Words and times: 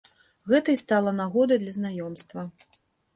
Гэта 0.51 0.69
і 0.77 0.79
стала 0.83 1.13
нагодай 1.19 1.59
для 1.65 1.73
знаёмства. 1.77 2.47